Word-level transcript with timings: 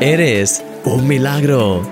Eres 0.00 0.64
un 0.86 1.06
milagro. 1.06 1.82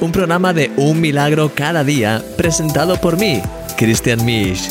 Un 0.00 0.12
programa 0.12 0.54
de 0.54 0.70
un 0.78 0.98
milagro 0.98 1.52
cada 1.54 1.84
día 1.84 2.24
presentado 2.38 2.98
por 2.98 3.18
mí, 3.18 3.42
Christian 3.76 4.24
Misch. 4.24 4.70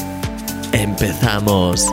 Empezamos. 0.74 1.86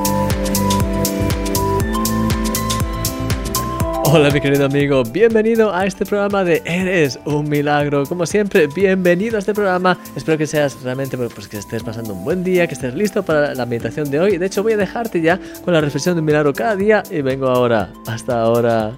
Hola 4.07 4.31
mi 4.31 4.41
querido 4.41 4.65
amigo, 4.65 5.03
bienvenido 5.05 5.75
a 5.75 5.85
este 5.85 6.07
programa 6.07 6.45
de 6.45 6.63
Eres 6.65 7.19
un 7.27 7.47
milagro. 7.47 8.07
Como 8.07 8.25
siempre, 8.25 8.67
bienvenido 8.67 9.37
a 9.37 9.41
este 9.41 9.53
programa. 9.53 9.99
Espero 10.17 10.39
que 10.39 10.47
seas 10.47 10.83
realmente, 10.83 11.19
pues 11.19 11.47
que 11.47 11.59
estés 11.59 11.83
pasando 11.83 12.15
un 12.15 12.25
buen 12.25 12.43
día, 12.43 12.67
que 12.67 12.73
estés 12.73 12.95
listo 12.95 13.23
para 13.23 13.55
la 13.55 13.67
meditación 13.67 14.11
de 14.11 14.19
hoy. 14.19 14.39
De 14.39 14.47
hecho, 14.47 14.63
voy 14.63 14.73
a 14.73 14.79
dejarte 14.79 15.21
ya 15.21 15.39
con 15.63 15.75
la 15.75 15.83
reflexión 15.83 16.15
de 16.15 16.21
un 16.21 16.25
milagro 16.25 16.55
cada 16.55 16.75
día 16.75 17.03
y 17.11 17.21
vengo 17.21 17.49
ahora. 17.49 17.93
Hasta 18.07 18.41
ahora. 18.41 18.95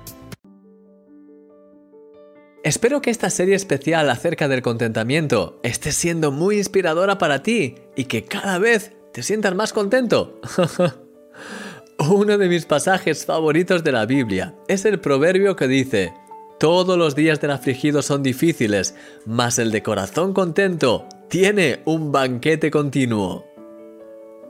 Espero 2.64 3.00
que 3.00 3.10
esta 3.10 3.30
serie 3.30 3.54
especial 3.54 4.10
acerca 4.10 4.48
del 4.48 4.62
contentamiento 4.62 5.60
esté 5.62 5.92
siendo 5.92 6.32
muy 6.32 6.58
inspiradora 6.58 7.16
para 7.16 7.42
ti 7.42 7.76
y 7.94 8.04
que 8.04 8.24
cada 8.24 8.58
vez 8.58 8.92
te 9.12 9.22
sientas 9.22 9.54
más 9.54 9.72
contento. 9.72 10.40
Uno 11.98 12.36
de 12.36 12.48
mis 12.48 12.66
pasajes 12.66 13.24
favoritos 13.24 13.84
de 13.84 13.92
la 13.92 14.06
Biblia 14.06 14.54
es 14.66 14.84
el 14.84 14.98
proverbio 14.98 15.54
que 15.54 15.68
dice, 15.68 16.12
todos 16.58 16.98
los 16.98 17.14
días 17.14 17.40
del 17.40 17.52
afligido 17.52 18.02
son 18.02 18.24
difíciles, 18.24 18.96
mas 19.24 19.60
el 19.60 19.70
de 19.70 19.82
corazón 19.82 20.34
contento 20.34 21.06
tiene 21.28 21.80
un 21.84 22.10
banquete 22.10 22.70
continuo. 22.72 23.46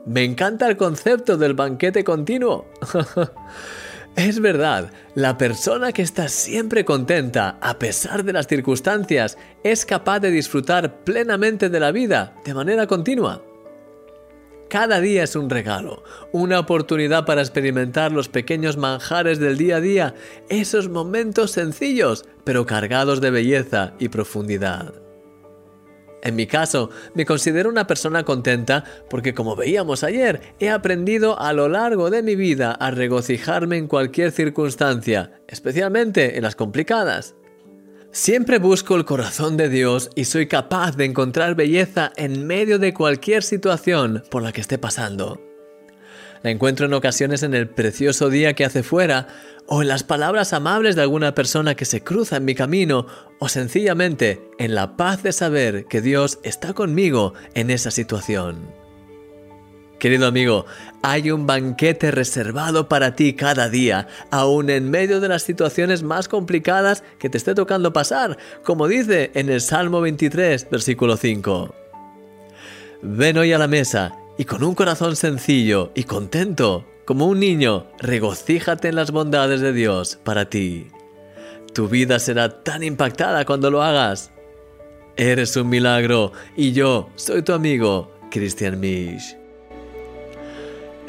Me 0.05 0.23
encanta 0.23 0.67
el 0.67 0.77
concepto 0.77 1.37
del 1.37 1.53
banquete 1.53 2.03
continuo. 2.03 2.65
es 4.27 4.41
verdad, 4.41 4.91
la 5.15 5.37
persona 5.37 5.93
que 5.93 6.01
está 6.01 6.27
siempre 6.27 6.83
contenta 6.83 7.57
a 7.61 7.79
pesar 7.79 8.25
de 8.25 8.33
las 8.33 8.47
circunstancias 8.47 9.37
es 9.63 9.85
capaz 9.85 10.19
de 10.19 10.31
disfrutar 10.31 11.03
plenamente 11.05 11.69
de 11.69 11.79
la 11.79 11.91
vida 11.91 12.35
de 12.43 12.53
manera 12.53 12.85
continua. 12.85 13.41
Cada 14.69 14.99
día 14.99 15.23
es 15.23 15.35
un 15.35 15.49
regalo, 15.49 16.03
una 16.31 16.59
oportunidad 16.59 17.25
para 17.25 17.41
experimentar 17.41 18.11
los 18.11 18.27
pequeños 18.29 18.77
manjares 18.77 19.39
del 19.39 19.57
día 19.57 19.77
a 19.77 19.81
día, 19.81 20.15
esos 20.49 20.89
momentos 20.89 21.51
sencillos, 21.51 22.25
pero 22.43 22.65
cargados 22.65 23.21
de 23.21 23.31
belleza 23.31 23.93
y 23.99 24.09
profundidad. 24.09 25.08
En 26.21 26.35
mi 26.35 26.47
caso, 26.47 26.89
me 27.13 27.25
considero 27.25 27.69
una 27.69 27.87
persona 27.87 28.23
contenta 28.23 28.83
porque 29.09 29.33
como 29.33 29.55
veíamos 29.55 30.03
ayer, 30.03 30.55
he 30.59 30.69
aprendido 30.69 31.39
a 31.39 31.53
lo 31.53 31.69
largo 31.69 32.09
de 32.09 32.23
mi 32.23 32.35
vida 32.35 32.71
a 32.71 32.91
regocijarme 32.91 33.77
en 33.77 33.87
cualquier 33.87 34.31
circunstancia, 34.31 35.41
especialmente 35.47 36.37
en 36.37 36.43
las 36.43 36.55
complicadas. 36.55 37.35
Siempre 38.11 38.57
busco 38.57 38.95
el 38.95 39.05
corazón 39.05 39.55
de 39.55 39.69
Dios 39.69 40.09
y 40.15 40.25
soy 40.25 40.47
capaz 40.47 40.97
de 40.97 41.05
encontrar 41.05 41.55
belleza 41.55 42.11
en 42.15 42.47
medio 42.47 42.79
de 42.79 42.93
cualquier 42.93 43.43
situación 43.43 44.23
por 44.31 44.41
la 44.41 44.51
que 44.51 44.61
esté 44.61 44.79
pasando. 44.79 45.48
La 46.41 46.51
encuentro 46.51 46.85
en 46.85 46.93
ocasiones 46.93 47.43
en 47.43 47.53
el 47.53 47.67
precioso 47.67 48.29
día 48.29 48.53
que 48.53 48.63
hace 48.63 48.81
fuera, 48.81 49.27
o 49.67 49.81
en 49.81 49.89
las 49.89 50.03
palabras 50.03 50.53
amables 50.53 50.95
de 50.95 51.01
alguna 51.01 51.35
persona 51.35 51.75
que 51.75 51.85
se 51.85 52.01
cruza 52.01 52.37
en 52.37 52.45
mi 52.45 52.55
camino, 52.55 53.07
o 53.39 53.49
sencillamente 53.49 54.41
en 54.57 54.73
la 54.73 54.95
paz 54.95 55.21
de 55.21 55.33
saber 55.33 55.85
que 55.85 56.01
Dios 56.01 56.39
está 56.43 56.73
conmigo 56.73 57.33
en 57.55 57.69
esa 57.69 57.91
situación. 57.91 58.73
Querido 59.99 60.27
amigo, 60.27 60.65
hay 61.03 61.29
un 61.29 61.45
banquete 61.45 62.09
reservado 62.09 62.87
para 62.87 63.15
ti 63.15 63.33
cada 63.33 63.67
día, 63.67 64.07
aun 64.31 64.69
en 64.69 64.89
medio 64.89 65.19
de 65.19 65.27
las 65.27 65.43
situaciones 65.43 66.03
más 66.03 66.29
complicadas 66.29 67.03
que 67.19 67.29
te 67.29 67.37
esté 67.37 67.53
tocando 67.53 67.91
pasar, 67.91 68.37
como 68.63 68.87
dice 68.87 69.31
en 69.33 69.49
el 69.49 69.59
Salmo 69.59 69.99
23, 69.99 70.69
versículo 70.71 71.17
5. 71.17 71.75
Ven 73.01 73.37
hoy 73.37 73.51
a 73.51 73.57
la 73.57 73.67
mesa 73.67 74.13
y 74.39 74.45
con 74.45 74.63
un 74.63 74.73
corazón 74.73 75.17
sencillo 75.17 75.91
y 75.95 76.05
contento, 76.05 76.85
como 77.03 77.27
un 77.27 77.41
niño, 77.41 77.87
regocíjate 77.99 78.87
en 78.87 78.95
las 78.95 79.11
bondades 79.11 79.59
de 79.59 79.73
Dios 79.73 80.17
para 80.23 80.49
ti. 80.49 80.87
Tu 81.73 81.89
vida 81.89 82.19
será 82.19 82.63
tan 82.63 82.81
impactada 82.81 83.43
cuando 83.43 83.69
lo 83.69 83.83
hagas. 83.83 84.31
Eres 85.17 85.57
un 85.57 85.67
milagro 85.67 86.31
y 86.55 86.71
yo 86.71 87.09
soy 87.15 87.41
tu 87.41 87.51
amigo, 87.51 88.13
Christian 88.31 88.79
Misch. 88.79 89.38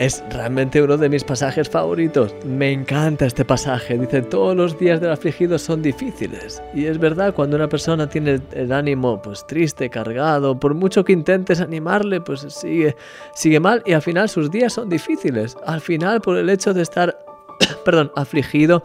Es 0.01 0.25
realmente 0.31 0.81
uno 0.81 0.97
de 0.97 1.11
mis 1.11 1.25
pasajes 1.25 1.69
favoritos. 1.69 2.35
Me 2.47 2.73
encanta 2.73 3.27
este 3.27 3.45
pasaje. 3.45 3.99
Dice, 3.99 4.23
todos 4.23 4.57
los 4.57 4.79
días 4.79 4.99
del 4.99 5.11
afligido 5.11 5.59
son 5.59 5.83
difíciles. 5.83 6.63
Y 6.73 6.87
es 6.87 6.97
verdad, 6.97 7.35
cuando 7.35 7.57
una 7.57 7.69
persona 7.69 8.09
tiene 8.09 8.41
el 8.53 8.73
ánimo 8.73 9.21
pues 9.21 9.47
triste, 9.47 9.91
cargado, 9.91 10.59
por 10.59 10.73
mucho 10.73 11.05
que 11.05 11.13
intentes 11.13 11.61
animarle, 11.61 12.23
pues 12.23 12.41
sigue, 12.49 12.97
sigue 13.35 13.61
mal 13.61 13.83
y 13.85 13.93
al 13.93 14.01
final 14.01 14.31
sus 14.31 14.51
días 14.51 14.73
son 14.73 14.89
difíciles. 14.89 15.55
Al 15.67 15.83
final, 15.83 16.23
por 16.23 16.39
el 16.39 16.49
hecho 16.49 16.73
de 16.73 16.81
estar, 16.81 17.19
perdón, 17.85 18.11
afligido, 18.17 18.83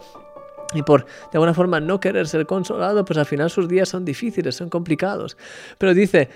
y 0.74 0.82
por 0.82 1.04
de 1.06 1.30
alguna 1.32 1.54
forma 1.54 1.80
no 1.80 1.98
querer 1.98 2.28
ser 2.28 2.44
consolado, 2.44 3.06
pues 3.06 3.18
al 3.18 3.24
final 3.24 3.48
sus 3.48 3.68
días 3.68 3.88
son 3.88 4.04
difíciles, 4.04 4.54
son 4.54 4.68
complicados. 4.68 5.38
Pero 5.78 5.94
dice, 5.94 6.28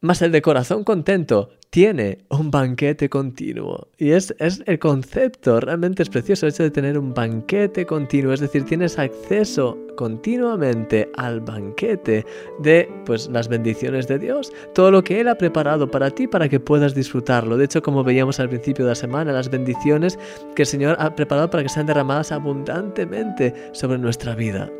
más 0.00 0.22
el 0.22 0.32
de 0.32 0.40
corazón 0.40 0.84
contento 0.84 1.50
tiene 1.68 2.18
un 2.30 2.50
banquete 2.50 3.08
continuo. 3.08 3.88
Y 3.96 4.10
es, 4.10 4.34
es, 4.38 4.62
el 4.66 4.78
concepto, 4.78 5.60
realmente 5.60 6.02
es 6.02 6.08
precioso 6.08 6.46
el 6.46 6.52
hecho 6.52 6.64
de 6.64 6.70
tener 6.70 6.98
un 6.98 7.14
banquete 7.14 7.86
continuo, 7.86 8.32
es 8.32 8.40
decir, 8.40 8.64
tienes 8.64 8.98
acceso 8.98 9.78
continuamente 9.96 11.10
al 11.16 11.40
banquete 11.40 12.24
de 12.58 12.88
pues 13.04 13.28
las 13.28 13.48
bendiciones 13.48 14.08
de 14.08 14.18
Dios, 14.18 14.52
todo 14.74 14.90
lo 14.90 15.04
que 15.04 15.20
Él 15.20 15.28
ha 15.28 15.36
preparado 15.36 15.90
para 15.90 16.10
ti 16.10 16.26
para 16.26 16.48
que 16.48 16.58
puedas 16.58 16.94
disfrutarlo. 16.94 17.56
De 17.56 17.66
hecho, 17.66 17.82
como 17.82 18.02
veíamos 18.02 18.40
al 18.40 18.48
principio 18.48 18.86
de 18.86 18.92
la 18.92 18.96
semana, 18.96 19.32
las 19.32 19.50
bendiciones 19.50 20.18
que 20.56 20.62
el 20.62 20.66
Señor 20.66 20.96
ha 20.98 21.14
preparado 21.14 21.50
para 21.50 21.62
que 21.62 21.68
sean 21.68 21.86
derramadas 21.86 22.32
abundantemente 22.32 23.54
sobre 23.72 23.98
nuestra 23.98 24.34
vida. 24.34 24.70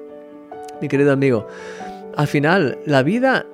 Mi 0.81 0.89
querido 0.89 1.13
amigo, 1.13 1.47
al 2.17 2.27
final 2.27 2.79
la 2.87 3.03
vida 3.03 3.47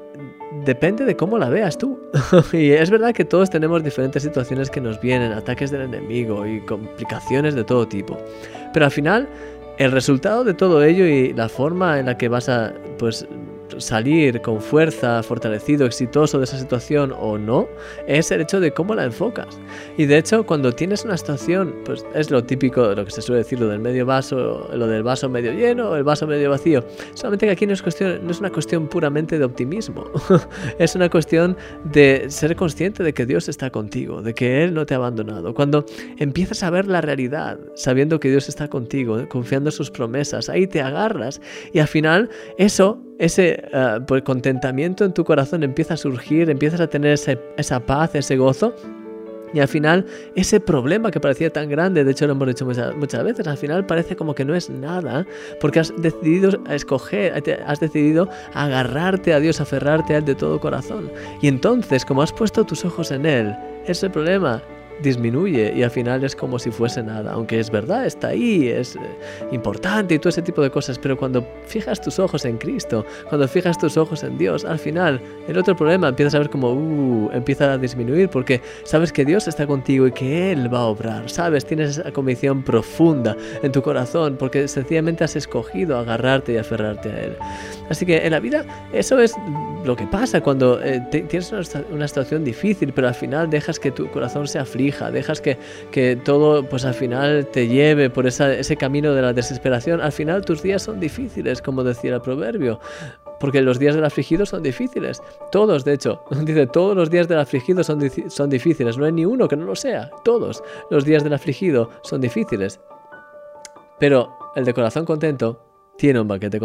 depende 0.65 1.05
de 1.05 1.17
cómo 1.17 1.39
la 1.39 1.49
veas 1.49 1.79
tú. 1.79 1.99
y 2.53 2.71
es 2.71 2.91
verdad 2.91 3.13
que 3.13 3.25
todos 3.25 3.51
tenemos 3.51 3.83
diferentes 3.83 4.23
situaciones 4.23 4.71
que 4.71 4.81
nos 4.81 5.01
vienen, 5.01 5.33
ataques 5.33 5.71
del 5.71 5.83
enemigo 5.83 6.47
y 6.47 6.61
complicaciones 6.61 7.55
de 7.55 7.65
todo 7.65 7.87
tipo. 7.87 8.19
Pero 8.73 8.85
al 8.85 8.91
final, 8.91 9.29
el 9.79 9.93
resultado 9.93 10.45
de 10.45 10.55
todo 10.55 10.83
ello 10.83 11.07
y 11.07 11.33
la 11.33 11.49
forma 11.49 11.99
en 11.99 12.07
la 12.07 12.17
que 12.17 12.29
vas 12.29 12.49
a 12.49 12.73
pues 12.99 13.27
salir 13.79 14.41
con 14.41 14.61
fuerza, 14.61 15.23
fortalecido, 15.23 15.87
exitoso 15.87 16.39
de 16.39 16.45
esa 16.45 16.59
situación 16.59 17.13
o 17.19 17.39
no, 17.39 17.69
es 18.07 18.31
el 18.31 18.41
hecho 18.41 18.61
de 18.61 18.73
cómo 18.73 18.95
la 18.95 19.05
enfocas. 19.05 19.59
Y 19.97 20.07
de 20.07 20.19
hecho, 20.19 20.45
cuando 20.45 20.73
tienes 20.73 21.05
una 21.05 21.17
situación, 21.17 21.75
pues 21.85 22.05
es 22.15 22.31
lo 22.31 22.45
típico, 22.45 22.95
lo 22.95 23.05
que 23.05 23.11
se 23.11 23.23
suele 23.23 23.43
decir, 23.43 23.61
lo 23.61 23.69
del 23.69 23.81
medio 23.81 24.07
vaso, 24.07 24.69
lo 24.73 24.87
del 24.87 25.03
vaso 25.03 25.29
medio 25.29 25.53
lleno 25.53 25.97
el 25.97 26.05
vaso 26.05 26.27
medio 26.27 26.51
vacío. 26.51 26.85
Solamente 27.15 27.47
que 27.47 27.53
aquí 27.53 27.67
no 27.67 27.73
es, 27.73 27.83
cuestión, 27.83 28.25
no 28.25 28.31
es 28.31 28.41
una 28.41 28.51
cuestión 28.51 28.89
puramente 28.89 29.39
de 29.39 29.45
optimismo, 29.45 30.05
es 30.79 30.95
una 30.95 31.09
cuestión 31.09 31.57
de 31.85 32.27
ser 32.29 32.57
consciente 32.57 33.03
de 33.03 33.13
que 33.13 33.27
Dios 33.27 33.49
está 33.49 33.71
contigo, 33.71 34.23
de 34.23 34.35
que 34.35 34.65
Él 34.65 34.75
no 34.75 34.87
te 34.87 34.95
ha 34.95 34.97
abandonado. 34.99 35.55
Cuando 35.55 35.85
empiezas 36.19 36.63
a 36.63 36.71
ver 36.71 36.87
la 36.87 37.01
realidad, 37.01 37.59
sabiendo 37.75 38.21
que 38.21 38.31
Dios 38.31 38.49
está 38.49 38.69
contigo, 38.69 39.29
confiando 39.29 39.71
en 39.71 39.73
sus 39.73 39.91
promesas, 39.91 40.49
ahí 40.49 40.67
te 40.67 40.81
agarras 40.81 41.41
y 41.73 41.79
al 41.79 41.89
final 41.89 42.31
eso 42.59 43.03
ese 43.19 43.65
eh, 43.73 43.99
pues, 44.07 44.23
contentamiento 44.23 45.05
en 45.05 45.13
tu 45.13 45.25
corazón 45.25 45.63
empieza 45.63 45.95
a 45.95 45.97
surgir, 45.97 46.51
empiezas 46.51 46.81
a 46.81 46.87
tener 46.87 47.19
esa 47.57 47.81
paz, 47.81 48.15
ese 48.15 48.37
gozo. 48.37 48.75
Y 49.55 49.61
al 49.61 49.69
final, 49.69 50.05
ese 50.35 50.61
problema 50.61 51.11
que 51.11 51.21
parecía 51.21 51.51
tan 51.51 51.71
grande, 51.71 52.05
de 52.05 52.11
hecho 52.11 52.27
lo 52.27 52.33
hemos 52.33 52.49
dicho 52.49 52.67
muchas, 52.67 52.95
muchas 52.97 53.25
veces, 53.25 53.47
al 53.47 53.57
final 53.57 53.87
parece 53.87 54.17
como 54.17 54.35
que 54.35 54.45
no 54.45 54.55
es 54.55 54.69
nada, 54.69 55.25
porque 55.61 55.81
has 55.81 55.95
decidido 55.97 56.51
escoger, 56.69 57.33
has 57.65 57.81
decidido 57.81 58.29
agarrarte 58.55 59.33
a 59.33 59.41
Dios, 59.41 59.61
aferrarte 59.61 60.15
a 60.15 60.19
Él 60.19 60.25
de 60.25 60.35
todo 60.35 60.61
corazón. 60.61 61.11
Y 61.41 61.49
entonces, 61.49 62.05
como 62.05 62.23
has 62.23 62.33
puesto 62.33 62.65
tus 62.65 62.85
ojos 62.85 63.13
en 63.13 63.25
Él, 63.25 63.57
ese 63.87 64.11
problema 64.11 64.63
disminuye 65.03 65.73
y 65.77 65.83
al 65.83 65.91
final 65.91 66.25
es 66.25 66.35
como 66.35 66.59
si 66.59 66.71
fuese 66.71 67.03
nada, 67.03 67.33
aunque 67.33 67.61
es 67.61 67.71
verdad, 67.71 68.07
está 68.07 68.29
ahí, 68.29 68.69
es 68.69 68.97
eh, 68.97 69.01
importante 69.53 70.15
y 70.15 70.19
todo 70.19 70.31
ese 70.31 70.43
tipo 70.43 70.63
de 70.63 70.71
cosas, 70.71 70.99
pero 70.99 71.17
cuando 71.17 71.47
fijas 71.67 72.01
tus 72.01 72.19
ojos 72.19 72.45
en 72.45 72.57
Cristo, 72.57 73.05
cuando 73.29 73.47
fijas 73.47 73.79
tus 73.79 73.97
ojos 73.97 74.25
en 74.25 74.39
Dios, 74.39 74.65
al 74.65 74.79
final 74.79 75.21
el 75.49 75.59
otro 75.59 75.77
problema 75.77 76.09
empiezas 76.09 76.35
a 76.35 76.39
ver 76.39 76.51
como, 76.51 76.73
uh, 76.73 77.31
empieza 77.33 77.73
a 77.73 77.79
disminuir 77.79 78.29
porque 78.29 78.61
sabes 78.85 79.13
que 79.13 79.25
Dios 79.25 79.49
está 79.49 79.67
contigo 79.67 80.07
y 80.07 80.13
que 80.13 80.53
Él 80.53 80.73
va 80.73 80.81
a 80.81 80.87
obrar, 80.87 81.29
sabes, 81.29 81.65
tienes 81.67 81.99
esa 81.99 82.11
convicción 82.13 82.63
profunda 82.63 83.37
en 83.63 83.73
tu 83.73 83.83
corazón 83.83 84.37
porque 84.39 84.67
sencillamente 84.69 85.25
has 85.25 85.37
escogido 85.37 85.99
agarrarte 85.99 86.55
y 86.55 86.57
aferrarte 86.57 87.11
a 87.11 87.21
Él. 87.21 87.37
Así 87.91 88.07
que 88.07 88.19
en 88.19 88.33
la 88.33 88.41
vida 88.41 88.65
eso 88.93 89.21
es 89.21 89.35
lo 89.85 89.95
que 89.95 90.07
pasa 90.07 90.41
cuando 90.41 90.83
eh, 90.83 91.01
tienes 91.11 91.53
una, 91.53 91.63
una 91.91 92.09
situación 92.09 92.45
difícil, 92.45 92.93
pero 92.93 93.09
al 93.09 93.15
final 93.15 93.49
dejas 93.51 93.79
que 93.79 93.91
tu 93.91 94.11
corazón 94.11 94.49
se 94.49 94.59
aflige 94.59 94.86
dejas 95.13 95.41
que, 95.41 95.59
que 95.91 96.17
todo 96.17 96.65
pues 96.69 96.85
al 96.85 96.95
final 96.95 97.47
te 97.47 97.69
lleve 97.69 98.11
por 98.11 98.27
ese 98.27 98.77
camino 98.77 99.15
de 99.15 99.23
la 99.23 99.33
desesperación, 99.33 100.01
al 100.01 100.13
final 100.13 100.45
tus 100.45 100.63
días 100.63 100.83
son 100.83 101.01
difíciles, 101.01 101.63
como 101.63 101.85
decía 101.85 102.15
el 102.15 102.21
proverbio. 102.21 102.81
Porque 103.39 103.61
los 103.61 103.79
días 103.79 103.95
del 103.95 104.05
afligido 104.05 104.47
son 104.47 104.63
difíciles. 104.63 105.23
Todos, 105.53 105.85
de 105.85 105.93
hecho. 105.93 106.25
Dice, 106.45 106.67
todos 106.67 106.97
los 106.97 107.11
días 107.11 107.29
del 107.29 107.39
afligido 107.39 107.85
son, 107.85 108.01
son 108.29 108.49
difíciles. 108.49 108.97
No 108.97 109.05
hay 109.05 109.13
ni 109.13 109.25
uno 109.27 109.47
que 109.47 109.57
no 109.57 109.67
lo 109.67 109.77
sea. 109.77 110.11
Todos 110.25 110.63
los 110.91 111.05
días 111.05 111.23
del 111.23 111.35
afligido 111.35 111.91
son 112.03 112.21
difíciles. 112.21 112.81
Pero 113.99 114.37
el 114.55 114.65
de 114.65 114.73
corazón 114.75 115.05
contento 115.05 115.63
tiene 115.99 116.21
un 116.21 116.29
banquete. 116.29 116.59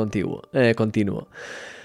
Eh, 0.54 0.76
continuo. 0.76 1.28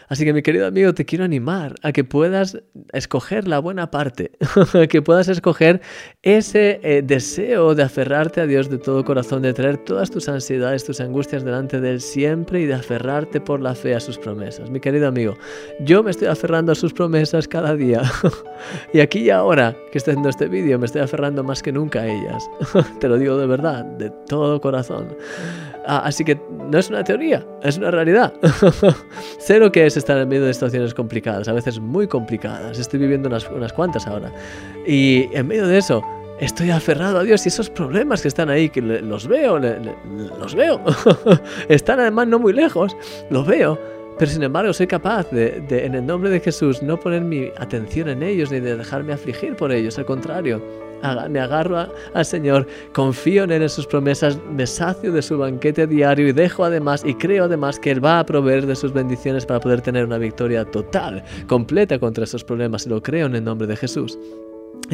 Así 0.08 0.24
que 0.24 0.32
mi 0.32 0.42
querido 0.42 0.66
amigo, 0.66 0.94
te 0.94 1.04
quiero 1.04 1.24
animar 1.24 1.74
a 1.82 1.92
que 1.92 2.04
puedas 2.04 2.58
escoger 2.92 3.48
la 3.48 3.58
buena 3.58 3.90
parte, 3.90 4.32
que 4.88 5.02
puedas 5.02 5.28
escoger 5.28 5.80
ese 6.22 6.80
eh, 6.82 7.02
deseo 7.02 7.74
de 7.74 7.82
aferrarte 7.82 8.40
a 8.40 8.46
Dios 8.46 8.70
de 8.70 8.78
todo 8.78 9.04
corazón, 9.04 9.42
de 9.42 9.52
traer 9.52 9.78
todas 9.78 10.10
tus 10.10 10.28
ansiedades, 10.28 10.84
tus 10.84 11.00
angustias 11.00 11.44
delante 11.44 11.80
de 11.80 11.90
Él 11.90 12.00
siempre 12.00 12.60
y 12.60 12.66
de 12.66 12.74
aferrarte 12.74 13.40
por 13.40 13.60
la 13.60 13.74
fe 13.74 13.94
a 13.94 14.00
sus 14.00 14.18
promesas. 14.18 14.70
Mi 14.70 14.80
querido 14.80 15.08
amigo, 15.08 15.34
yo 15.80 16.02
me 16.02 16.10
estoy 16.10 16.28
aferrando 16.28 16.72
a 16.72 16.74
sus 16.74 16.92
promesas 16.92 17.48
cada 17.48 17.74
día 17.74 18.02
y 18.92 19.00
aquí 19.00 19.20
y 19.20 19.30
ahora 19.30 19.76
que 19.90 19.98
estoy 19.98 20.12
haciendo 20.12 20.28
este 20.28 20.48
vídeo 20.48 20.78
me 20.78 20.86
estoy 20.86 21.02
aferrando 21.02 21.42
más 21.42 21.62
que 21.62 21.72
nunca 21.72 22.02
a 22.02 22.06
ellas. 22.06 22.48
te 23.00 23.08
lo 23.08 23.18
digo 23.18 23.36
de 23.36 23.46
verdad, 23.46 23.84
de 23.84 24.10
todo 24.28 24.60
corazón. 24.60 25.08
Ah, 25.88 26.02
así 26.04 26.24
que 26.24 26.40
no 26.68 26.78
es 26.78 26.90
una 26.90 27.04
teoría, 27.04 27.46
es 27.62 27.78
una 27.78 27.92
realidad. 27.92 28.34
sé 29.38 29.58
lo 29.58 29.70
que 29.70 29.86
es 29.86 29.96
estar 29.96 30.18
en 30.18 30.28
medio 30.28 30.44
de 30.44 30.52
situaciones 30.52 30.92
complicadas, 30.94 31.46
a 31.48 31.52
veces 31.52 31.78
muy 31.78 32.08
complicadas. 32.08 32.78
Estoy 32.78 32.98
viviendo 33.00 33.28
unas, 33.28 33.48
unas 33.50 33.72
cuantas 33.72 34.06
ahora. 34.06 34.32
Y 34.86 35.28
en 35.32 35.46
medio 35.46 35.66
de 35.66 35.78
eso, 35.78 36.02
estoy 36.40 36.70
aferrado 36.70 37.20
a 37.20 37.22
Dios 37.22 37.44
y 37.46 37.48
esos 37.48 37.70
problemas 37.70 38.22
que 38.22 38.28
están 38.28 38.50
ahí, 38.50 38.68
que 38.68 38.82
los 38.82 39.28
veo, 39.28 39.58
los 39.58 40.54
veo. 40.54 40.80
están 41.68 42.00
además 42.00 42.26
no 42.26 42.38
muy 42.38 42.52
lejos, 42.52 42.96
los 43.30 43.46
veo. 43.46 43.95
Pero 44.18 44.30
sin 44.30 44.42
embargo 44.42 44.72
soy 44.72 44.86
capaz 44.86 45.30
de, 45.30 45.62
en 45.68 45.94
el 45.94 46.06
nombre 46.06 46.30
de 46.30 46.40
Jesús, 46.40 46.82
no 46.82 46.98
poner 46.98 47.22
mi 47.22 47.50
atención 47.58 48.08
en 48.08 48.22
ellos 48.22 48.50
ni 48.50 48.60
de 48.60 48.76
dejarme 48.76 49.12
afligir 49.12 49.56
por 49.56 49.72
ellos. 49.72 49.98
Al 49.98 50.06
contrario, 50.06 50.62
me 51.28 51.40
agarro 51.40 51.86
al 52.14 52.24
Señor, 52.24 52.66
confío 52.92 53.44
en 53.44 53.52
Él 53.52 53.62
en 53.62 53.68
sus 53.68 53.86
promesas, 53.86 54.38
me 54.50 54.66
sacio 54.66 55.12
de 55.12 55.20
su 55.20 55.36
banquete 55.36 55.86
diario 55.86 56.28
y 56.28 56.32
dejo 56.32 56.64
además 56.64 57.02
y 57.04 57.14
creo 57.14 57.44
además 57.44 57.78
que 57.78 57.90
Él 57.90 58.04
va 58.04 58.18
a 58.18 58.26
proveer 58.26 58.66
de 58.66 58.74
sus 58.74 58.92
bendiciones 58.92 59.44
para 59.44 59.60
poder 59.60 59.82
tener 59.82 60.06
una 60.06 60.18
victoria 60.18 60.64
total, 60.64 61.22
completa 61.46 61.98
contra 61.98 62.24
esos 62.24 62.42
problemas 62.42 62.86
y 62.86 62.88
lo 62.88 63.02
creo 63.02 63.26
en 63.26 63.36
el 63.36 63.44
nombre 63.44 63.66
de 63.66 63.76
Jesús. 63.76 64.18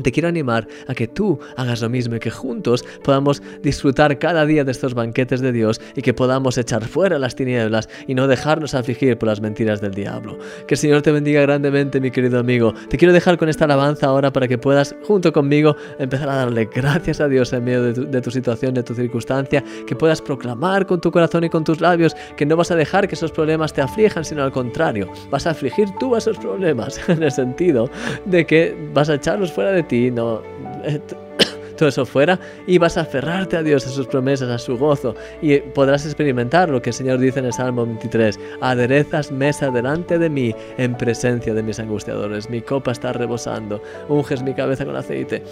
Te 0.02 0.10
quiero 0.10 0.28
animar 0.28 0.66
a 0.88 0.94
que 0.94 1.06
tú 1.06 1.38
hagas 1.56 1.82
lo 1.82 1.90
mismo 1.90 2.16
y 2.16 2.20
que 2.20 2.30
juntos 2.30 2.84
podamos 3.04 3.42
disfrutar 3.62 4.18
cada 4.18 4.46
día 4.46 4.64
de 4.64 4.72
estos 4.72 4.94
banquetes 4.94 5.40
de 5.40 5.52
Dios 5.52 5.80
y 5.94 6.02
que 6.02 6.14
podamos 6.14 6.56
echar 6.56 6.84
fuera 6.86 7.18
las 7.18 7.36
tinieblas 7.36 7.88
y 8.06 8.14
no 8.14 8.26
dejarnos 8.26 8.74
afligir 8.74 9.18
por 9.18 9.28
las 9.28 9.40
mentiras 9.40 9.80
del 9.80 9.92
diablo. 9.92 10.38
Que 10.66 10.74
el 10.74 10.78
Señor 10.78 11.02
te 11.02 11.12
bendiga 11.12 11.42
grandemente, 11.42 12.00
mi 12.00 12.10
querido 12.10 12.38
amigo. 12.38 12.72
Te 12.88 12.96
quiero 12.96 13.12
dejar 13.12 13.36
con 13.36 13.48
esta 13.48 13.66
alabanza 13.66 14.06
ahora 14.06 14.32
para 14.32 14.48
que 14.48 14.56
puedas, 14.56 14.94
junto 15.02 15.32
conmigo, 15.32 15.76
empezar 15.98 16.28
a 16.30 16.36
darle 16.36 16.70
gracias 16.74 17.20
a 17.20 17.28
Dios 17.28 17.52
en 17.52 17.64
medio 17.64 17.82
de 17.82 17.92
tu, 17.92 18.10
de 18.10 18.20
tu 18.20 18.30
situación, 18.30 18.72
de 18.72 18.82
tu 18.82 18.94
circunstancia, 18.94 19.62
que 19.86 19.94
puedas 19.94 20.22
proclamar 20.22 20.86
con 20.86 21.00
tu 21.00 21.10
corazón 21.10 21.44
y 21.44 21.50
con 21.50 21.64
tus 21.64 21.80
labios 21.80 22.16
que 22.36 22.46
no 22.46 22.56
vas 22.56 22.70
a 22.70 22.76
dejar 22.76 23.08
que 23.08 23.14
esos 23.14 23.30
problemas 23.30 23.72
te 23.72 23.82
aflijan, 23.82 24.24
sino 24.24 24.42
al 24.42 24.52
contrario, 24.52 25.10
vas 25.30 25.46
a 25.46 25.50
afligir 25.50 25.88
tú 25.98 26.14
a 26.14 26.18
esos 26.18 26.38
problemas, 26.38 27.00
en 27.08 27.22
el 27.22 27.32
sentido 27.32 27.90
de 28.24 28.46
que 28.46 28.76
vas 28.94 29.08
a 29.08 29.14
echarlos 29.14 29.52
fuera 29.52 29.71
de 29.72 29.82
ti, 29.82 30.10
no 30.10 30.42
eh, 30.84 31.00
todo 31.76 31.88
eso 31.88 32.06
fuera 32.06 32.38
y 32.66 32.78
vas 32.78 32.96
a 32.96 33.02
aferrarte 33.02 33.56
a 33.56 33.62
Dios, 33.62 33.86
a 33.86 33.90
sus 33.90 34.06
promesas, 34.06 34.50
a 34.50 34.58
su 34.58 34.76
gozo 34.76 35.14
y 35.40 35.58
podrás 35.58 36.04
experimentar 36.04 36.68
lo 36.68 36.80
que 36.80 36.90
el 36.90 36.94
Señor 36.94 37.18
dice 37.18 37.40
en 37.40 37.46
el 37.46 37.52
Salmo 37.52 37.84
23, 37.84 38.38
aderezas 38.60 39.32
mesa 39.32 39.70
delante 39.70 40.18
de 40.18 40.30
mí 40.30 40.54
en 40.78 40.96
presencia 40.96 41.54
de 41.54 41.62
mis 41.62 41.78
angustiadores, 41.78 42.48
mi 42.50 42.60
copa 42.60 42.92
está 42.92 43.12
rebosando, 43.12 43.82
unges 44.08 44.42
mi 44.42 44.54
cabeza 44.54 44.84
con 44.84 44.96
aceite. 44.96 45.42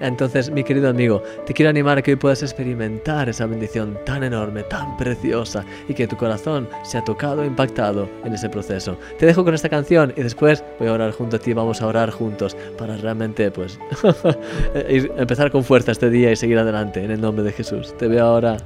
Entonces, 0.00 0.50
mi 0.50 0.64
querido 0.64 0.88
amigo, 0.88 1.22
te 1.46 1.54
quiero 1.54 1.70
animar 1.70 1.98
a 1.98 2.02
que 2.02 2.12
hoy 2.12 2.16
puedas 2.16 2.42
experimentar 2.42 3.28
esa 3.28 3.46
bendición 3.46 3.98
tan 4.04 4.24
enorme, 4.24 4.62
tan 4.64 4.96
preciosa 4.96 5.64
y 5.88 5.94
que 5.94 6.08
tu 6.08 6.16
corazón 6.16 6.68
sea 6.82 7.04
tocado 7.04 7.42
e 7.42 7.46
impactado 7.46 8.08
en 8.24 8.32
ese 8.32 8.48
proceso. 8.48 8.98
Te 9.18 9.26
dejo 9.26 9.44
con 9.44 9.54
esta 9.54 9.68
canción 9.68 10.12
y 10.16 10.22
después 10.22 10.64
voy 10.78 10.88
a 10.88 10.92
orar 10.92 11.12
junto 11.12 11.36
a 11.36 11.38
ti, 11.38 11.52
vamos 11.52 11.82
a 11.82 11.86
orar 11.86 12.10
juntos 12.10 12.56
para 12.78 12.96
realmente 12.96 13.50
pues 13.50 13.78
empezar 14.74 15.50
con 15.50 15.64
fuerza 15.64 15.92
este 15.92 16.10
día 16.10 16.32
y 16.32 16.36
seguir 16.36 16.58
adelante 16.58 17.04
en 17.04 17.10
el 17.10 17.20
nombre 17.20 17.44
de 17.44 17.52
Jesús. 17.52 17.96
Te 17.98 18.08
veo 18.08 18.24
ahora. 18.24 18.56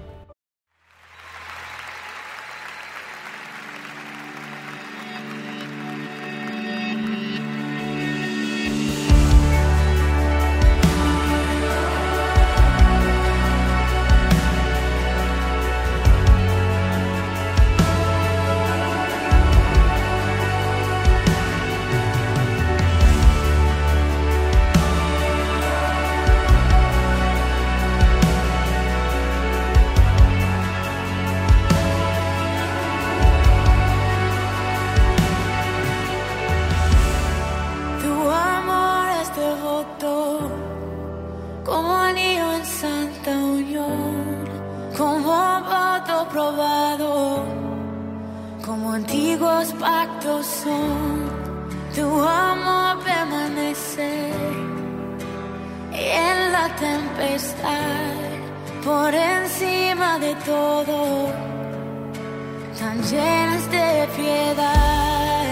Tan 62.78 63.02
llenas 63.02 63.70
de 63.70 64.08
piedad, 64.16 65.46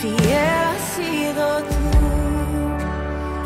fiel 0.00 0.18
has 0.66 0.82
sido 0.96 1.44
tú 1.72 1.86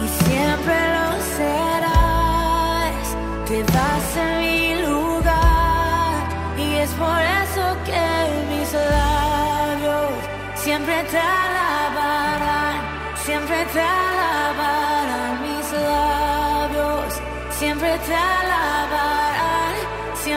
y 0.05 0.07
siempre 0.25 0.77
lo 0.97 1.09
serás, 1.37 3.07
te 3.49 3.59
das 3.75 4.17
en 4.17 4.33
mi 4.41 4.75
lugar 4.87 6.17
y 6.59 6.75
es 6.85 6.91
por 7.03 7.21
eso 7.43 7.65
que 7.89 8.07
mis 8.51 8.71
labios 8.73 10.13
siempre 10.55 10.97
te 11.13 11.19
alabarán, 11.19 12.77
siempre 13.25 13.59
te 13.73 13.81
alabarán 13.81 15.33
mis 15.43 15.73
labios, 15.73 17.11
siempre 17.59 17.99
te 18.07 18.15
alabarán, 18.15 19.18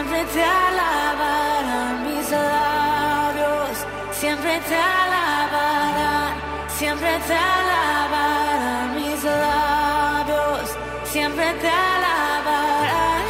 siempre 0.02 0.24
te 0.32 0.42
alabarán 0.42 2.02
mis 2.04 2.30
labios, 2.30 3.86
siempre 4.10 4.60
te 4.68 4.76
alabarán, 4.76 6.34
siempre 6.76 7.18
te 7.28 7.34
alabarán 7.36 8.94
mis 8.96 9.22
labios, 9.22 10.76
siempre 11.04 11.54
te 11.54 11.68
alabarán, 11.68 13.22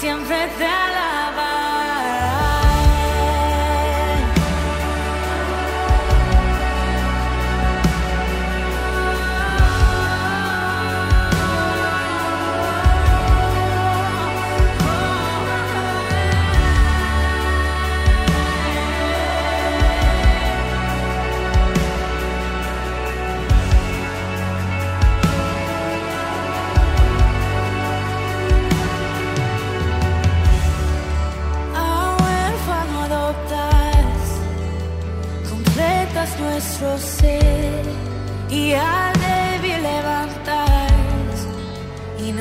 siempre 0.00 0.48
te 0.58 0.64
alabarán. 0.66 1.17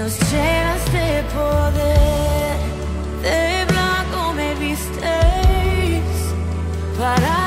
Nos 0.07 0.31
llenas 0.31 0.85
de 0.93 1.21
poder, 1.35 2.55
de 3.23 3.65
blanco 3.65 4.33
me 4.33 4.55
vistes 4.55 5.03
para 6.97 7.46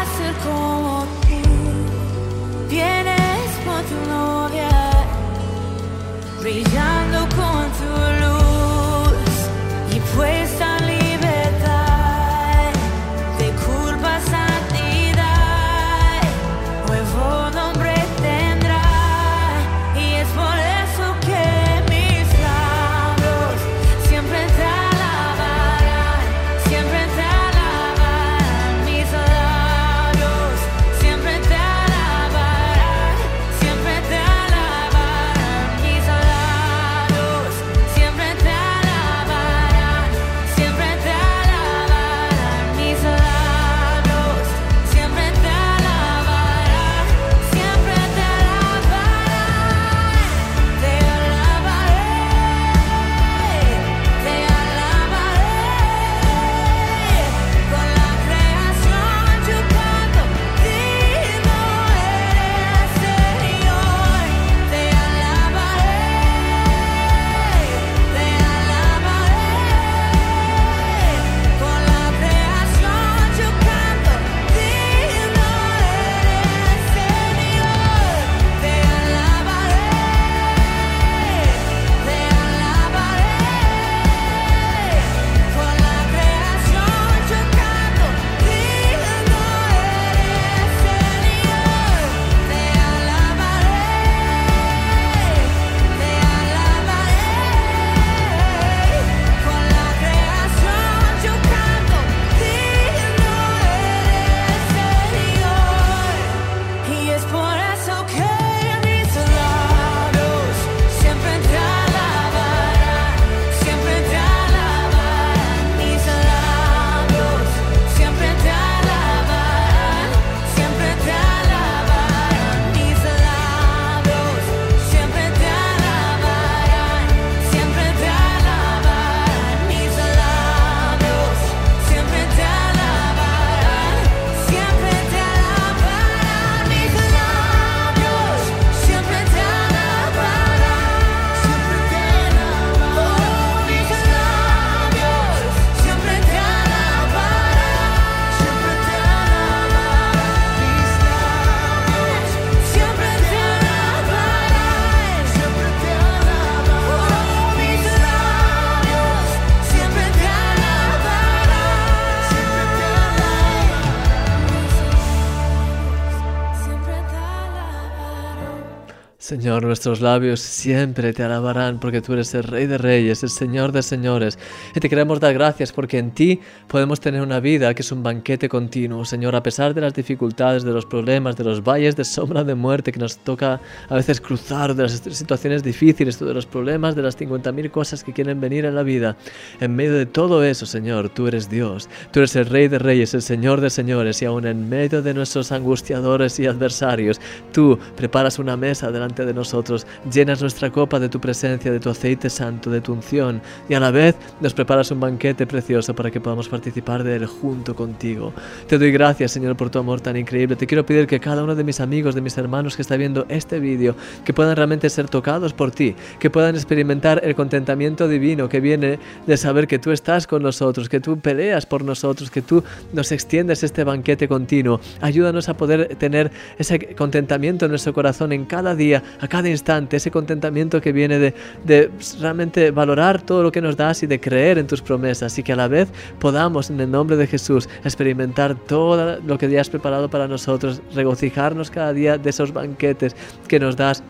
Señor, 169.31 169.65
nuestros 169.65 170.01
labios 170.01 170.41
siempre 170.41 171.13
te 171.13 171.23
alabarán 171.23 171.79
porque 171.79 172.01
tú 172.01 172.15
eres 172.15 172.35
el 172.35 172.43
Rey 172.43 172.67
de 172.67 172.79
Reyes, 172.79 173.23
el 173.23 173.29
Señor 173.29 173.71
de 173.71 173.81
Señores. 173.81 174.37
Y 174.75 174.81
te 174.81 174.89
queremos 174.89 175.21
dar 175.21 175.35
gracias 175.35 175.71
porque 175.71 175.99
en 175.99 176.11
ti 176.11 176.41
podemos 176.67 176.99
tener 176.99 177.23
una 177.23 177.39
vida 177.39 177.73
que 177.73 177.83
es 177.83 177.93
un 177.93 178.03
banquete 178.03 178.49
continuo. 178.49 179.05
Señor, 179.05 179.37
a 179.37 179.43
pesar 179.45 179.73
de 179.73 179.83
las 179.83 179.95
dificultades, 179.95 180.65
de 180.65 180.73
los 180.73 180.85
problemas, 180.85 181.37
de 181.37 181.45
los 181.45 181.63
valles 181.63 181.95
de 181.95 182.05
sombra 182.05 182.43
de 182.43 182.57
muerte 182.57 182.91
que 182.91 182.99
nos 182.99 183.19
toca 183.19 183.61
a 183.89 183.95
veces 183.95 184.21
cruzar, 184.21 184.75
de 184.75 184.83
las 184.83 184.95
situaciones 184.95 185.63
difíciles, 185.63 186.19
de 186.19 186.35
los 186.35 186.47
problemas, 186.47 186.97
de 186.97 187.03
las 187.03 187.17
50.000 187.17 187.71
cosas 187.71 188.03
que 188.03 188.13
quieren 188.13 188.41
venir 188.41 188.65
en 188.65 188.75
la 188.75 188.83
vida. 188.83 189.17
En 189.61 189.77
medio 189.77 189.95
de 189.95 190.07
todo 190.07 190.43
eso, 190.43 190.67
Señor, 190.67 191.09
tú 191.09 191.29
eres 191.29 191.49
Dios. 191.49 191.89
Tú 192.11 192.19
eres 192.19 192.35
el 192.35 192.47
Rey 192.47 192.67
de 192.67 192.81
Reyes, 192.81 193.15
el 193.15 193.23
Señor 193.23 193.61
de 193.61 193.71
Señores. 193.71 194.21
Y 194.23 194.25
aún 194.25 194.45
en 194.45 194.69
medio 194.69 195.03
de 195.03 195.15
nuestros 195.15 195.53
angustiadores 195.53 196.41
y 196.41 196.47
adversarios, 196.47 197.21
tú 197.53 197.79
preparas 197.95 198.41
una 198.41 198.57
mesa 198.57 198.91
delante 198.91 199.20
de 199.25 199.35
nosotros, 199.35 199.87
llenas 200.13 200.41
nuestra 200.41 200.71
copa 200.71 200.99
de 200.99 201.09
tu 201.09 201.21
presencia, 201.21 201.73
de 201.73 201.81
tu 201.81 201.91
aceite 201.91 202.31
santo, 202.31 202.71
de 202.71 202.81
tu 202.81 202.93
unción, 202.93 203.41
y 203.69 203.75
a 203.75 203.81
la 203.81 203.91
vez 203.91 204.17
nos 204.41 204.55
preparas 204.55 204.91
un 204.91 205.01
banquete 205.01 205.47
precioso 205.47 205.95
para 205.95 206.11
que 206.11 206.21
podamos 206.21 206.49
participar 206.49 207.05
de 207.05 207.17
él 207.17 207.27
junto 207.27 207.75
contigo. 207.75 208.33
Te 208.67 208.79
doy 208.79 208.93
gracias, 208.93 209.33
Señor, 209.33 209.57
por 209.57 209.71
tu 209.71 209.79
amor 209.79 210.01
tan 210.01 210.17
increíble. 210.17 210.57
Te 210.57 210.67
quiero 210.67 210.85
pedir 210.85 211.07
que 211.07 211.21
cada 211.21 211.43
uno 211.43 211.55
de 211.55 211.65
mis 211.65 211.81
amigos, 211.81 212.15
de 212.15 212.21
mis 212.21 212.37
hermanos 212.39 212.77
que 212.77 212.83
está 212.83 212.97
viendo 212.97 213.27
este 213.29 213.61
vídeo, 213.61 213.95
que 214.25 214.33
puedan 214.33 214.57
realmente 214.57 214.91
ser 214.91 215.09
tocados 215.09 215.53
por 215.53 215.71
ti, 215.71 215.95
que 216.19 216.31
puedan 216.31 216.55
experimentar 216.55 217.21
el 217.25 217.35
contentamiento 217.35 218.09
divino 218.09 218.49
que 218.49 218.61
viene 218.61 218.99
de 219.27 219.37
saber 219.37 219.67
que 219.67 219.79
tú 219.79 219.91
estás 219.91 220.27
con 220.27 220.43
nosotros, 220.43 220.89
que 220.89 221.01
tú 221.01 221.19
peleas 221.19 221.67
por 221.67 221.85
nosotros, 221.85 222.31
que 222.31 222.43
tú 222.43 222.63
nos 222.93 223.13
extiendes 223.13 223.63
este 223.63 223.85
banquete 223.85 224.29
continuo. 224.29 224.81
Ayúdanos 225.01 225.49
a 225.49 225.55
poder 225.55 225.97
tener 225.97 226.31
ese 226.59 226.95
contentamiento 226.95 227.65
en 227.65 227.71
nuestro 227.71 227.93
corazón 227.93 228.33
en 228.33 228.45
cada 228.45 228.75
día, 228.75 229.03
a 229.21 229.29
cada 229.29 229.49
instante, 229.49 229.97
ese 229.97 230.11
contentamiento 230.11 230.81
que 230.81 230.93
viene 230.93 231.19
de, 231.19 231.91
realmente 232.21 232.71
valorar 232.71 233.23
todo 233.23 233.43
lo 233.43 233.53
que 233.53 233.61
nos 233.61 233.77
das 233.77 234.03
y 234.03 234.07
de 234.07 234.21
creer 234.21 234.59
en 234.59 234.67
tus 234.67 234.83
promesas 234.83 235.39
y 235.39 235.43
que 235.43 235.53
a 235.53 235.57
la 235.57 235.69
vez 235.69 235.89
podamos 236.19 236.71
en 236.71 236.81
el 236.81 236.91
nombre 236.91 237.17
de 237.17 237.27
Jesús 237.27 237.69
experimentar 237.85 238.55
todo 238.55 239.21
lo 239.21 239.39
que 239.39 239.51
ya 239.51 239.61
has 239.61 239.71
preparado 239.71 240.09
para 240.09 240.29
nosotros, 240.29 240.83
regocijarnos 240.95 241.71
cada 241.71 241.93
día 241.93 242.19
de 242.19 242.31
esos 242.31 242.53
banquetes 242.53 243.17
que 243.49 243.59
nos 243.59 243.77
das 243.77 244.03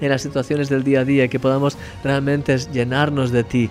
en 0.00 0.08
las 0.08 0.22
situaciones 0.22 0.68
del 0.68 0.82
día 0.82 1.00
a 1.00 1.04
día, 1.04 1.28
que 1.28 1.38
podamos 1.38 1.76
realmente 2.02 2.56
llenarnos 2.72 3.30
de 3.30 3.44
ti 3.44 3.70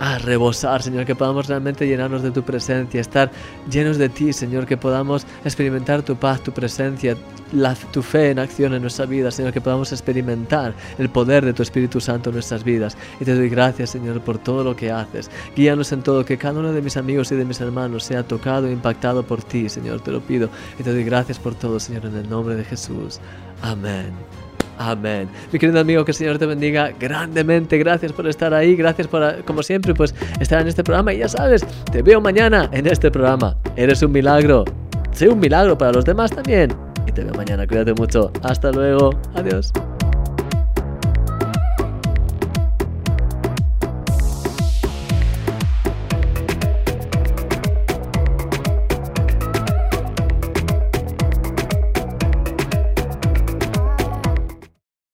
a 0.00 0.18
rebosar, 0.18 0.82
Señor, 0.82 1.04
que 1.04 1.14
podamos 1.14 1.46
realmente 1.46 1.86
llenarnos 1.86 2.22
de 2.22 2.30
tu 2.30 2.42
presencia, 2.42 3.00
estar 3.00 3.30
llenos 3.70 3.98
de 3.98 4.08
ti, 4.08 4.32
Señor, 4.32 4.66
que 4.66 4.78
podamos 4.78 5.26
experimentar 5.44 6.02
tu 6.02 6.16
paz, 6.16 6.42
tu 6.42 6.52
presencia, 6.52 7.16
la, 7.52 7.74
tu 7.74 8.02
fe 8.02 8.30
en 8.30 8.38
acción 8.38 8.72
en 8.72 8.80
nuestra 8.80 9.04
vida, 9.04 9.30
Señor, 9.30 9.52
que 9.52 9.60
podamos 9.60 9.92
experimentar 9.92 10.74
el 10.98 11.10
poder 11.10 11.44
de 11.44 11.52
tu 11.52 11.62
Espíritu 11.62 12.00
Santo 12.00 12.30
en 12.30 12.36
nuestras 12.36 12.64
vidas. 12.64 12.96
Y 13.20 13.26
te 13.26 13.34
doy 13.34 13.50
gracias, 13.50 13.90
Señor, 13.90 14.22
por 14.22 14.38
todo 14.38 14.64
lo 14.64 14.74
que 14.74 14.90
haces. 14.90 15.30
Guíanos 15.54 15.92
en 15.92 16.02
todo, 16.02 16.24
que 16.24 16.38
cada 16.38 16.58
uno 16.58 16.72
de 16.72 16.80
mis 16.80 16.96
amigos 16.96 17.30
y 17.30 17.36
de 17.36 17.44
mis 17.44 17.60
hermanos 17.60 18.04
sea 18.04 18.22
tocado 18.22 18.68
e 18.68 18.72
impactado 18.72 19.22
por 19.22 19.42
ti, 19.42 19.68
Señor, 19.68 20.00
te 20.00 20.12
lo 20.12 20.22
pido. 20.22 20.48
Y 20.78 20.82
te 20.82 20.92
doy 20.92 21.04
gracias 21.04 21.38
por 21.38 21.54
todo, 21.54 21.78
Señor, 21.78 22.06
en 22.06 22.16
el 22.16 22.28
nombre 22.28 22.54
de 22.54 22.64
Jesús. 22.64 23.20
Amén. 23.60 24.39
Amén. 24.82 25.28
Mi 25.52 25.58
querido 25.58 25.78
amigo, 25.78 26.06
que 26.06 26.12
el 26.12 26.16
Señor 26.16 26.38
te 26.38 26.46
bendiga 26.46 26.90
grandemente. 26.98 27.76
Gracias 27.76 28.12
por 28.12 28.26
estar 28.26 28.54
ahí. 28.54 28.74
Gracias 28.76 29.06
por, 29.08 29.44
como 29.44 29.62
siempre, 29.62 29.92
pues 29.94 30.14
estar 30.40 30.62
en 30.62 30.68
este 30.68 30.82
programa. 30.82 31.12
Y 31.12 31.18
ya 31.18 31.28
sabes, 31.28 31.66
te 31.92 32.00
veo 32.00 32.18
mañana 32.18 32.70
en 32.72 32.86
este 32.86 33.10
programa. 33.10 33.58
Eres 33.76 34.02
un 34.02 34.12
milagro. 34.12 34.64
Sé 35.12 35.28
un 35.28 35.38
milagro 35.38 35.76
para 35.76 35.92
los 35.92 36.06
demás 36.06 36.30
también. 36.30 36.72
Y 37.06 37.12
te 37.12 37.22
veo 37.22 37.34
mañana. 37.34 37.66
Cuídate 37.66 37.92
mucho. 37.92 38.32
Hasta 38.42 38.72
luego. 38.72 39.10
Adiós. 39.34 39.70